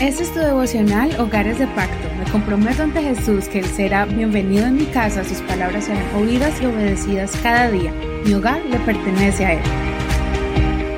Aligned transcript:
Este 0.00 0.24
es 0.24 0.34
tu 0.34 0.40
devocional 0.40 1.18
Hogares 1.20 1.58
de 1.60 1.68
Pacto. 1.68 2.08
Me 2.18 2.28
comprometo 2.30 2.82
ante 2.82 3.00
Jesús 3.00 3.46
que 3.48 3.60
Él 3.60 3.64
será 3.64 4.04
bienvenido 4.04 4.66
en 4.66 4.76
mi 4.76 4.86
casa, 4.86 5.22
sus 5.22 5.38
palabras 5.42 5.84
serán 5.84 6.04
oídas 6.16 6.60
y 6.60 6.66
obedecidas 6.66 7.30
cada 7.42 7.70
día. 7.70 7.92
Mi 8.24 8.34
hogar 8.34 8.60
le 8.66 8.78
pertenece 8.80 9.46
a 9.46 9.52
Él. 9.52 9.60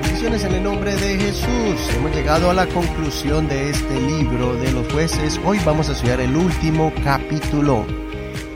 Bendiciones 0.02 0.44
en 0.44 0.54
el 0.54 0.62
nombre 0.62 0.96
de 0.96 1.18
Jesús. 1.18 1.94
Hemos 1.94 2.16
llegado 2.16 2.50
a 2.50 2.54
la 2.54 2.66
conclusión 2.66 3.46
de 3.48 3.68
este 3.68 4.00
libro 4.00 4.56
de 4.56 4.72
los 4.72 4.90
jueces. 4.90 5.38
Hoy 5.44 5.60
vamos 5.64 5.90
a 5.90 5.92
estudiar 5.92 6.20
el 6.20 6.34
último 6.34 6.90
capítulo, 7.04 7.84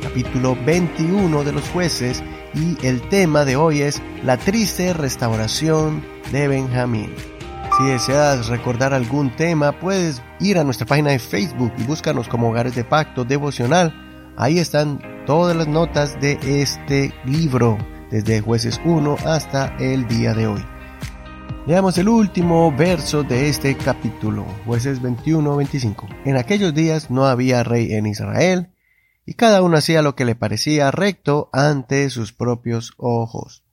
capítulo 0.03 0.57
21 0.65 1.45
de 1.45 1.53
los 1.53 1.69
jueces, 1.69 2.23
y 2.55 2.85
el 2.85 3.03
tema 3.03 3.45
de 3.45 3.57
hoy 3.57 3.83
es 3.83 4.01
la 4.25 4.39
triste 4.39 4.95
restauración 4.95 6.03
de 6.33 6.49
Benjamín. 6.49 7.11
Si 7.81 7.87
deseas 7.87 8.49
recordar 8.49 8.93
algún 8.93 9.35
tema, 9.35 9.73
puedes 9.73 10.21
ir 10.39 10.59
a 10.59 10.65
nuestra 10.65 10.87
página 10.87 11.13
de 11.13 11.19
Facebook 11.19 11.73
y 11.79 11.85
búscanos 11.85 12.29
como 12.29 12.51
Hogares 12.51 12.75
de 12.75 12.85
Pacto 12.85 13.25
Devocional. 13.25 13.95
Ahí 14.37 14.59
están 14.59 15.01
todas 15.25 15.57
las 15.57 15.67
notas 15.67 16.21
de 16.21 16.39
este 16.61 17.15
libro, 17.25 17.79
desde 18.11 18.43
jueces 18.43 18.79
1 18.85 19.17
hasta 19.25 19.75
el 19.79 20.07
día 20.09 20.35
de 20.35 20.47
hoy. 20.47 20.63
Leamos 21.67 21.97
el 21.97 22.11
último 22.11 22.71
verso 22.71 23.23
de 23.23 23.49
este 23.49 23.75
capítulo, 23.79 24.45
jueces 24.67 25.01
21-25. 25.01 26.07
En 26.27 26.37
aquellos 26.37 26.75
días 26.75 27.11
no 27.11 27.25
había 27.25 27.63
rey 27.63 27.95
en 27.95 28.05
Israel, 28.05 28.75
y 29.25 29.33
cada 29.33 29.63
uno 29.63 29.79
hacía 29.79 30.03
lo 30.03 30.15
que 30.15 30.27
le 30.27 30.35
parecía 30.35 30.91
recto 30.91 31.49
ante 31.55 32.11
sus 32.11 32.35
propios 32.35 32.93
ojos. 32.99 33.65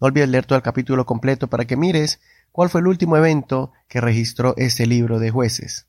No 0.00 0.08
olvides 0.08 0.28
leer 0.28 0.44
todo 0.44 0.56
el 0.56 0.62
capítulo 0.62 1.06
completo 1.06 1.48
para 1.48 1.64
que 1.64 1.78
mires 1.78 2.20
cuál 2.58 2.70
fue 2.70 2.80
el 2.80 2.88
último 2.88 3.16
evento 3.16 3.70
que 3.86 4.00
registró 4.00 4.54
este 4.56 4.84
libro 4.84 5.20
de 5.20 5.30
jueces. 5.30 5.86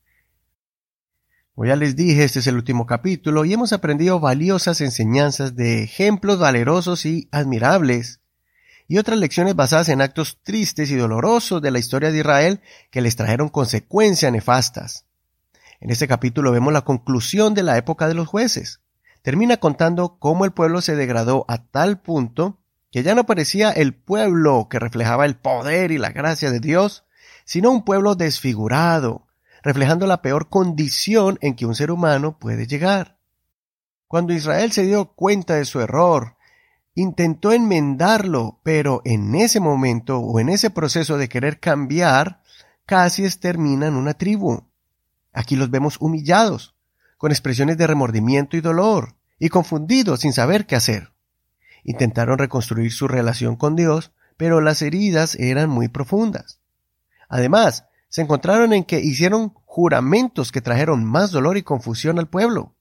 Como 1.56 1.66
ya 1.66 1.76
les 1.76 1.96
dije, 1.96 2.24
este 2.24 2.38
es 2.38 2.46
el 2.46 2.58
último 2.58 2.86
capítulo 2.86 3.44
y 3.44 3.54
hemos 3.54 3.74
aprendido 3.74 4.20
valiosas 4.20 4.80
enseñanzas 4.80 5.56
de 5.56 5.82
ejemplos 5.82 6.38
valerosos 6.38 7.08
y 7.08 7.28
admirables 7.32 8.22
y 8.88 9.00
otras 9.00 9.18
lecciones 9.18 9.56
basadas 9.56 9.90
en 9.90 10.00
actos 10.00 10.44
tristes 10.44 10.92
y 10.92 10.96
dolorosos 10.96 11.60
de 11.60 11.72
la 11.72 11.80
historia 11.80 12.12
de 12.12 12.20
Israel 12.20 12.62
que 12.92 13.02
les 13.02 13.16
trajeron 13.16 13.50
consecuencias 13.50 14.32
nefastas. 14.32 15.08
En 15.80 15.90
este 15.90 16.08
capítulo 16.08 16.52
vemos 16.52 16.72
la 16.72 16.82
conclusión 16.82 17.56
de 17.56 17.64
la 17.64 17.78
época 17.80 18.08
de 18.08 18.14
los 18.14 18.28
jueces. 18.28 18.80
Termina 19.24 19.58
contando 19.58 20.20
cómo 20.20 20.46
el 20.46 20.52
pueblo 20.52 20.82
se 20.82 20.96
degradó 20.96 21.46
a 21.48 21.66
tal 21.66 22.00
punto 22.00 22.59
que 22.92 23.04
ya 23.04 23.16
no 23.16 23.26
parecía 23.26 23.72
el 23.72 23.94
pueblo 23.94 24.68
que 24.70 24.80
reflejaba 24.80 25.26
el 25.26 25.36
poder 25.36 25.92
y 25.92 25.98
la 25.98 26.10
gracia 26.10 26.52
de 26.52 26.60
Dios, 26.60 27.06
sino 27.46 27.72
un 27.72 27.84
pueblo 27.84 28.16
desfigurado, 28.16 29.28
reflejando 29.64 30.08
la 30.08 30.22
peor 30.22 30.50
condición 30.50 31.38
en 31.42 31.56
que 31.56 31.66
un 31.66 31.76
ser 31.76 31.92
humano 31.92 32.38
puede 32.40 32.68
llegar. 32.68 33.18
Cuando 34.08 34.34
Israel 34.34 34.72
se 34.72 34.84
dio 34.84 35.14
cuenta 35.14 35.56
de 35.56 35.66
su 35.66 35.80
error, 35.80 36.36
intentó 36.96 37.52
enmendarlo, 37.52 38.60
pero 38.64 39.02
en 39.06 39.36
ese 39.36 39.60
momento 39.60 40.20
o 40.20 40.40
en 40.40 40.50
ese 40.50 40.70
proceso 40.70 41.18
de 41.18 41.30
querer 41.30 41.60
cambiar, 41.60 42.42
casi 42.86 43.24
exterminan 43.24 43.96
una 43.96 44.16
tribu. 44.16 44.64
Aquí 45.32 45.56
los 45.56 45.70
vemos 45.70 45.98
humillados, 46.00 46.76
con 47.18 47.32
expresiones 47.32 47.78
de 47.78 47.86
remordimiento 47.86 48.58
y 48.58 48.62
dolor, 48.62 49.16
y 49.38 49.50
confundidos 49.50 50.22
sin 50.22 50.34
saber 50.34 50.66
qué 50.66 50.76
hacer. 50.76 51.12
Intentaron 51.84 52.38
reconstruir 52.38 52.92
su 52.92 53.08
relación 53.08 53.56
con 53.56 53.76
Dios, 53.76 54.12
pero 54.38 54.62
las 54.62 54.82
heridas 54.82 55.36
eran 55.36 55.70
muy 55.70 55.88
profundas. 55.88 56.60
Además, 57.28 57.86
se 58.10 58.22
encontraron 58.22 58.74
en 58.74 58.84
que 58.84 59.00
hicieron 59.00 59.54
juramentos 59.66 60.52
que 60.52 60.62
trajeron 60.62 61.06
más 61.06 61.32
dolor 61.32 61.58
y 61.58 61.64
confusión 61.64 62.18
al 62.18 62.28
pueblo. 62.28 62.76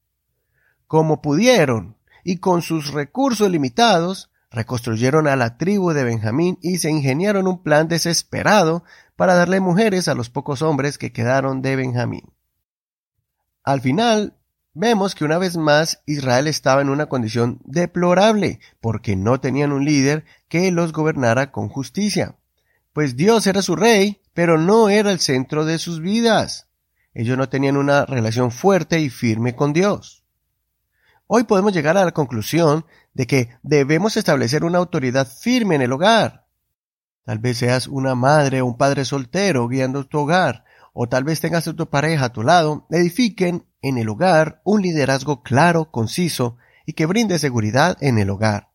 Como 0.86 1.20
pudieron, 1.20 1.96
y 2.24 2.38
con 2.38 2.62
sus 2.62 2.92
recursos 2.92 3.50
limitados, 3.50 4.30
reconstruyeron 4.50 5.26
a 5.26 5.36
la 5.36 5.58
tribu 5.58 5.92
de 5.92 6.04
Benjamín 6.04 6.58
y 6.62 6.78
se 6.78 6.90
ingeniaron 6.90 7.46
un 7.46 7.62
plan 7.62 7.88
desesperado 7.88 8.84
para 9.16 9.34
darle 9.34 9.60
mujeres 9.60 10.08
a 10.08 10.14
los 10.14 10.30
pocos 10.30 10.62
hombres 10.62 10.96
que 10.96 11.12
quedaron 11.12 11.60
de 11.60 11.76
Benjamín. 11.76 12.32
Al 13.62 13.82
final, 13.82 14.37
vemos 14.78 15.16
que 15.16 15.24
una 15.24 15.38
vez 15.38 15.56
más 15.56 16.02
Israel 16.06 16.46
estaba 16.46 16.80
en 16.80 16.88
una 16.88 17.06
condición 17.06 17.60
deplorable, 17.64 18.60
porque 18.80 19.16
no 19.16 19.40
tenían 19.40 19.72
un 19.72 19.84
líder 19.84 20.24
que 20.48 20.70
los 20.70 20.92
gobernara 20.92 21.50
con 21.50 21.68
justicia. 21.68 22.36
Pues 22.92 23.16
Dios 23.16 23.46
era 23.48 23.60
su 23.60 23.74
rey, 23.74 24.22
pero 24.34 24.56
no 24.56 24.88
era 24.88 25.10
el 25.10 25.18
centro 25.18 25.64
de 25.64 25.78
sus 25.78 26.00
vidas. 26.00 26.68
Ellos 27.12 27.36
no 27.36 27.48
tenían 27.48 27.76
una 27.76 28.06
relación 28.06 28.52
fuerte 28.52 29.00
y 29.00 29.10
firme 29.10 29.56
con 29.56 29.72
Dios. 29.72 30.22
Hoy 31.26 31.42
podemos 31.42 31.72
llegar 31.72 31.98
a 31.98 32.04
la 32.04 32.12
conclusión 32.12 32.86
de 33.14 33.26
que 33.26 33.48
debemos 33.62 34.16
establecer 34.16 34.64
una 34.64 34.78
autoridad 34.78 35.26
firme 35.26 35.74
en 35.74 35.82
el 35.82 35.92
hogar. 35.92 36.46
Tal 37.24 37.40
vez 37.40 37.58
seas 37.58 37.88
una 37.88 38.14
madre 38.14 38.60
o 38.60 38.66
un 38.66 38.76
padre 38.76 39.04
soltero 39.04 39.66
guiando 39.66 40.06
tu 40.06 40.20
hogar, 40.20 40.64
o 40.92 41.08
tal 41.08 41.24
vez 41.24 41.40
tengas 41.40 41.66
a 41.66 41.74
tu 41.74 41.88
pareja 41.88 42.26
a 42.26 42.32
tu 42.32 42.44
lado, 42.44 42.86
edifiquen 42.90 43.67
en 43.82 43.98
el 43.98 44.08
hogar 44.08 44.60
un 44.64 44.82
liderazgo 44.82 45.42
claro, 45.42 45.90
conciso 45.90 46.56
y 46.86 46.94
que 46.94 47.06
brinde 47.06 47.38
seguridad 47.38 47.96
en 48.00 48.18
el 48.18 48.30
hogar. 48.30 48.70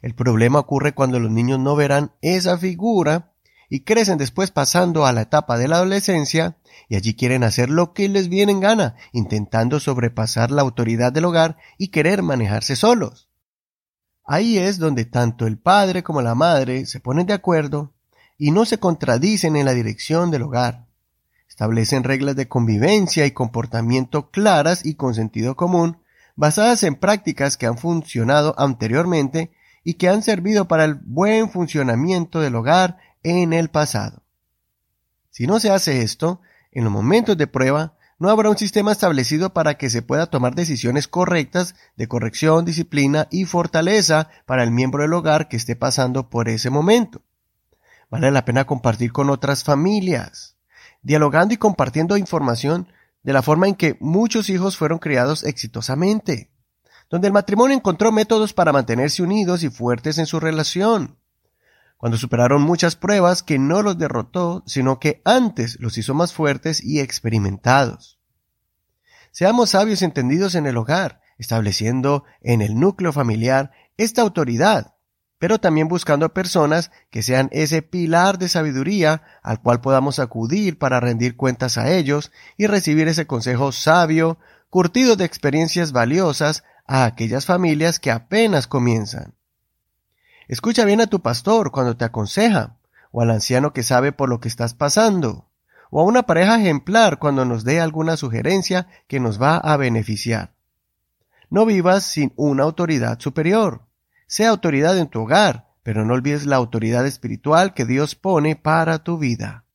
El 0.00 0.14
problema 0.14 0.58
ocurre 0.58 0.94
cuando 0.94 1.20
los 1.20 1.30
niños 1.30 1.58
no 1.60 1.76
verán 1.76 2.12
esa 2.20 2.58
figura 2.58 3.32
y 3.68 3.80
crecen 3.80 4.18
después 4.18 4.50
pasando 4.50 5.06
a 5.06 5.12
la 5.12 5.22
etapa 5.22 5.56
de 5.56 5.68
la 5.68 5.76
adolescencia 5.76 6.56
y 6.88 6.96
allí 6.96 7.14
quieren 7.14 7.44
hacer 7.44 7.70
lo 7.70 7.94
que 7.94 8.08
les 8.08 8.28
viene 8.28 8.52
en 8.52 8.60
gana, 8.60 8.96
intentando 9.12 9.80
sobrepasar 9.80 10.50
la 10.50 10.62
autoridad 10.62 11.12
del 11.12 11.24
hogar 11.24 11.56
y 11.78 11.88
querer 11.88 12.22
manejarse 12.22 12.76
solos. 12.76 13.28
Ahí 14.24 14.58
es 14.58 14.78
donde 14.78 15.04
tanto 15.04 15.46
el 15.46 15.58
padre 15.58 16.02
como 16.02 16.20
la 16.20 16.34
madre 16.34 16.86
se 16.86 17.00
ponen 17.00 17.26
de 17.26 17.32
acuerdo 17.32 17.94
y 18.36 18.50
no 18.50 18.64
se 18.64 18.78
contradicen 18.78 19.56
en 19.56 19.66
la 19.66 19.72
dirección 19.72 20.30
del 20.30 20.42
hogar. 20.42 20.86
Establecen 21.52 22.02
reglas 22.02 22.34
de 22.34 22.48
convivencia 22.48 23.26
y 23.26 23.32
comportamiento 23.32 24.30
claras 24.30 24.86
y 24.86 24.94
con 24.94 25.14
sentido 25.14 25.54
común, 25.54 25.98
basadas 26.34 26.82
en 26.82 26.94
prácticas 26.94 27.58
que 27.58 27.66
han 27.66 27.76
funcionado 27.76 28.54
anteriormente 28.56 29.52
y 29.84 29.94
que 29.94 30.08
han 30.08 30.22
servido 30.22 30.66
para 30.66 30.86
el 30.86 30.94
buen 30.94 31.50
funcionamiento 31.50 32.40
del 32.40 32.54
hogar 32.54 32.96
en 33.22 33.52
el 33.52 33.68
pasado. 33.68 34.22
Si 35.28 35.46
no 35.46 35.60
se 35.60 35.70
hace 35.70 36.00
esto, 36.00 36.40
en 36.70 36.84
los 36.84 36.92
momentos 36.92 37.36
de 37.36 37.46
prueba, 37.46 37.98
no 38.18 38.30
habrá 38.30 38.48
un 38.48 38.56
sistema 38.56 38.90
establecido 38.90 39.52
para 39.52 39.76
que 39.76 39.90
se 39.90 40.00
pueda 40.00 40.28
tomar 40.28 40.54
decisiones 40.54 41.06
correctas 41.06 41.74
de 41.96 42.08
corrección, 42.08 42.64
disciplina 42.64 43.28
y 43.30 43.44
fortaleza 43.44 44.30
para 44.46 44.62
el 44.62 44.70
miembro 44.70 45.02
del 45.02 45.12
hogar 45.12 45.48
que 45.48 45.58
esté 45.58 45.76
pasando 45.76 46.30
por 46.30 46.48
ese 46.48 46.70
momento. 46.70 47.20
Vale 48.08 48.30
la 48.30 48.46
pena 48.46 48.64
compartir 48.64 49.12
con 49.12 49.28
otras 49.28 49.64
familias, 49.64 50.56
dialogando 51.02 51.52
y 51.52 51.56
compartiendo 51.56 52.16
información 52.16 52.88
de 53.22 53.32
la 53.32 53.42
forma 53.42 53.68
en 53.68 53.74
que 53.74 53.96
muchos 54.00 54.48
hijos 54.48 54.76
fueron 54.76 54.98
criados 54.98 55.44
exitosamente, 55.44 56.50
donde 57.10 57.26
el 57.26 57.32
matrimonio 57.32 57.76
encontró 57.76 58.10
métodos 58.10 58.52
para 58.52 58.72
mantenerse 58.72 59.22
unidos 59.22 59.62
y 59.62 59.68
fuertes 59.68 60.18
en 60.18 60.26
su 60.26 60.40
relación, 60.40 61.18
cuando 61.96 62.18
superaron 62.18 62.62
muchas 62.62 62.96
pruebas 62.96 63.42
que 63.42 63.58
no 63.58 63.82
los 63.82 63.98
derrotó, 63.98 64.64
sino 64.66 64.98
que 64.98 65.22
antes 65.24 65.78
los 65.78 65.98
hizo 65.98 66.14
más 66.14 66.32
fuertes 66.32 66.82
y 66.82 67.00
experimentados. 67.00 68.18
Seamos 69.30 69.70
sabios 69.70 70.02
entendidos 70.02 70.54
en 70.56 70.66
el 70.66 70.76
hogar, 70.76 71.20
estableciendo 71.38 72.24
en 72.40 72.60
el 72.60 72.78
núcleo 72.78 73.12
familiar 73.12 73.70
esta 73.96 74.22
autoridad 74.22 74.91
pero 75.42 75.58
también 75.58 75.88
buscando 75.88 76.32
personas 76.32 76.92
que 77.10 77.20
sean 77.20 77.48
ese 77.50 77.82
pilar 77.82 78.38
de 78.38 78.48
sabiduría 78.48 79.22
al 79.42 79.60
cual 79.60 79.80
podamos 79.80 80.20
acudir 80.20 80.78
para 80.78 81.00
rendir 81.00 81.36
cuentas 81.36 81.78
a 81.78 81.90
ellos 81.90 82.30
y 82.56 82.68
recibir 82.68 83.08
ese 83.08 83.26
consejo 83.26 83.72
sabio, 83.72 84.38
curtido 84.70 85.16
de 85.16 85.24
experiencias 85.24 85.90
valiosas 85.90 86.62
a 86.86 87.06
aquellas 87.06 87.44
familias 87.44 87.98
que 87.98 88.12
apenas 88.12 88.68
comienzan. 88.68 89.34
Escucha 90.46 90.84
bien 90.84 91.00
a 91.00 91.08
tu 91.08 91.22
pastor 91.22 91.72
cuando 91.72 91.96
te 91.96 92.04
aconseja, 92.04 92.76
o 93.10 93.20
al 93.20 93.32
anciano 93.32 93.72
que 93.72 93.82
sabe 93.82 94.12
por 94.12 94.28
lo 94.28 94.38
que 94.38 94.46
estás 94.46 94.74
pasando, 94.74 95.48
o 95.90 96.00
a 96.00 96.04
una 96.04 96.22
pareja 96.22 96.60
ejemplar 96.60 97.18
cuando 97.18 97.44
nos 97.44 97.64
dé 97.64 97.80
alguna 97.80 98.16
sugerencia 98.16 98.86
que 99.08 99.18
nos 99.18 99.42
va 99.42 99.56
a 99.56 99.76
beneficiar. 99.76 100.52
No 101.50 101.66
vivas 101.66 102.04
sin 102.04 102.32
una 102.36 102.62
autoridad 102.62 103.18
superior. 103.18 103.88
Sea 104.32 104.48
autoridad 104.48 104.96
en 104.96 105.08
tu 105.08 105.20
hogar, 105.20 105.68
pero 105.82 106.06
no 106.06 106.14
olvides 106.14 106.46
la 106.46 106.56
autoridad 106.56 107.06
espiritual 107.06 107.74
que 107.74 107.84
Dios 107.84 108.14
pone 108.14 108.56
para 108.56 109.04
tu 109.04 109.18
vida. 109.18 109.66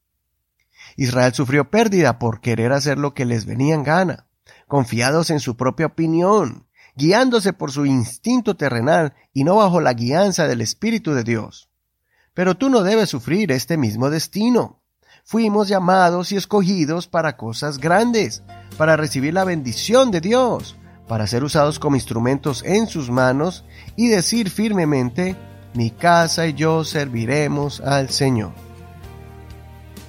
Israel 0.95 1.31
sufrió 1.35 1.69
pérdida 1.69 2.17
por 2.17 2.41
querer 2.41 2.73
hacer 2.73 2.97
lo 2.97 3.13
que 3.13 3.25
les 3.25 3.45
venía 3.45 3.75
en 3.75 3.83
gana, 3.83 4.25
confiados 4.67 5.29
en 5.29 5.41
su 5.41 5.57
propia 5.57 5.85
opinión, 5.85 6.65
guiándose 6.95 7.53
por 7.53 7.71
su 7.71 7.85
instinto 7.85 8.57
terrenal 8.57 9.13
y 9.31 9.43
no 9.43 9.57
bajo 9.57 9.79
la 9.79 9.93
guianza 9.93 10.47
del 10.47 10.61
Espíritu 10.61 11.13
de 11.13 11.23
Dios. 11.23 11.69
Pero 12.33 12.57
tú 12.57 12.71
no 12.71 12.81
debes 12.81 13.11
sufrir 13.11 13.51
este 13.51 13.77
mismo 13.77 14.09
destino. 14.09 14.81
fuimos 15.23 15.67
llamados 15.67 16.31
y 16.31 16.35
escogidos 16.35 17.07
para 17.07 17.37
cosas 17.37 17.77
grandes, 17.77 18.41
para 18.75 18.97
recibir 18.97 19.35
la 19.35 19.43
bendición 19.43 20.09
de 20.09 20.19
Dios, 20.19 20.77
para 21.07 21.27
ser 21.27 21.43
usados 21.43 21.79
como 21.79 21.95
instrumentos 21.95 22.63
en 22.65 22.87
sus 22.87 23.09
manos 23.09 23.63
y 23.95 24.07
decir 24.07 24.49
firmemente, 24.49 25.35
mi 25.73 25.91
casa 25.91 26.47
y 26.47 26.53
yo 26.53 26.83
serviremos 26.83 27.81
al 27.81 28.09
Señor. 28.09 28.51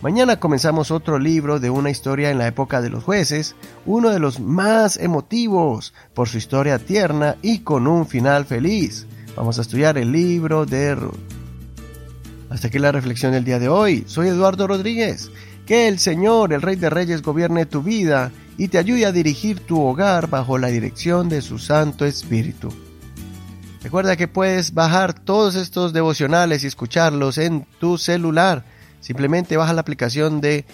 Mañana 0.00 0.38
comenzamos 0.38 0.92
otro 0.92 1.18
libro 1.18 1.58
de 1.58 1.70
una 1.70 1.90
historia 1.90 2.30
en 2.30 2.38
la 2.38 2.46
época 2.46 2.80
de 2.80 2.88
los 2.88 3.02
jueces, 3.02 3.56
uno 3.84 4.10
de 4.10 4.20
los 4.20 4.38
más 4.38 4.96
emotivos 4.96 5.92
por 6.14 6.28
su 6.28 6.38
historia 6.38 6.78
tierna 6.78 7.36
y 7.42 7.60
con 7.60 7.88
un 7.88 8.06
final 8.06 8.44
feliz. 8.44 9.06
Vamos 9.36 9.58
a 9.58 9.62
estudiar 9.62 9.98
el 9.98 10.12
libro 10.12 10.66
de 10.66 10.94
Ruth. 10.94 11.18
Hasta 12.48 12.68
aquí 12.68 12.78
la 12.78 12.92
reflexión 12.92 13.32
del 13.32 13.44
día 13.44 13.58
de 13.58 13.68
hoy. 13.68 14.04
Soy 14.06 14.28
Eduardo 14.28 14.66
Rodríguez. 14.66 15.30
Que 15.66 15.86
el 15.88 15.98
Señor, 15.98 16.52
el 16.52 16.62
Rey 16.62 16.76
de 16.76 16.88
Reyes, 16.88 17.20
gobierne 17.20 17.66
tu 17.66 17.82
vida 17.82 18.32
y 18.58 18.68
te 18.68 18.76
ayude 18.76 19.06
a 19.06 19.12
dirigir 19.12 19.60
tu 19.60 19.80
hogar 19.80 20.28
bajo 20.28 20.58
la 20.58 20.68
dirección 20.68 21.30
de 21.30 21.40
su 21.40 21.58
Santo 21.58 22.04
Espíritu. 22.04 22.68
Recuerda 23.82 24.16
que 24.16 24.28
puedes 24.28 24.74
bajar 24.74 25.14
todos 25.14 25.54
estos 25.54 25.94
devocionales 25.94 26.62
y 26.62 26.66
escucharlos 26.66 27.38
en 27.38 27.64
tu 27.80 27.96
celular 27.96 28.64
Simplemente 29.00 29.56
baja 29.56 29.72
la 29.72 29.80
aplicación 29.80 30.40
de 30.40 30.64